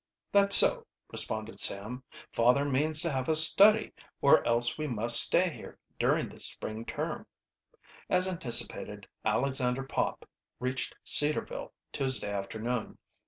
"That's 0.31 0.55
so," 0.55 0.87
responded 1.11 1.59
Sam. 1.59 2.01
"Father 2.33 2.65
means 2.65 3.03
to 3.03 3.11
have 3.11 3.29
us 3.29 3.43
study, 3.43 3.93
or 4.19 4.43
else 4.47 4.75
we 4.75 4.87
must 4.87 5.21
stay 5.21 5.47
here 5.51 5.77
during 5.99 6.27
the 6.27 6.39
spring 6.39 6.85
term." 6.85 7.27
As 8.09 8.27
anticipated, 8.27 9.05
Alexander 9.23 9.83
Pop 9.83 10.27
reached 10.59 10.95
Cedarville 11.03 11.71
Tuesday 11.91 12.31
afternoon. 12.33 12.97